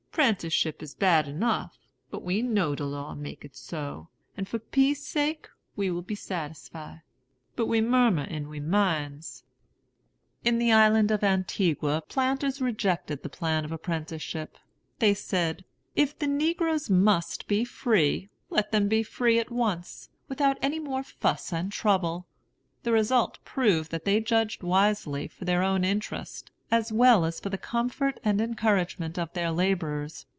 'Prenticeship 0.13 0.83
is 0.83 0.93
bad 0.93 1.25
enough; 1.27 1.77
but 2.11 2.21
we 2.21 2.41
know 2.43 2.75
de 2.75 2.83
law 2.85 3.15
make 3.15 3.43
it 3.45 3.55
so, 3.55 4.09
and 4.37 4.45
for 4.47 4.59
peace' 4.59 5.07
sake 5.07 5.47
we 5.77 5.89
will 5.89 6.01
be 6.03 6.13
satisfy. 6.15 6.97
But 7.55 7.67
we 7.67 7.79
murmur 7.81 8.25
in 8.25 8.49
we 8.49 8.59
minds." 8.59 9.45
In 10.43 10.59
the 10.59 10.69
island 10.71 11.11
of 11.11 11.23
Antigua, 11.23 12.03
planters 12.09 12.59
rejected 12.61 13.23
the 13.23 13.29
plan 13.29 13.63
of 13.65 13.71
apprenticeship. 13.71 14.57
They 14.99 15.13
said, 15.13 15.63
"If 15.95 16.19
the 16.19 16.27
negroes 16.27 16.87
must 16.89 17.47
be 17.47 17.63
free, 17.63 18.29
let 18.49 18.73
them 18.73 18.89
be 18.89 19.03
free 19.03 19.39
at 19.39 19.49
once, 19.49 20.09
without 20.27 20.57
any 20.61 20.77
more 20.79 21.03
fuss 21.03 21.53
and 21.53 21.71
trouble." 21.71 22.27
The 22.83 22.91
result 22.91 23.39
proved 23.45 23.89
that 23.91 24.03
they 24.05 24.19
judged 24.19 24.61
wisely 24.61 25.29
for 25.29 25.45
their 25.45 25.63
own 25.63 25.85
interest, 25.85 26.51
as 26.73 26.89
well 26.89 27.25
as 27.25 27.37
for 27.37 27.49
the 27.49 27.57
comfort 27.57 28.17
and 28.23 28.39
encouragement 28.39 29.19
of 29.19 29.33
their 29.33 29.51
laborers. 29.51 30.25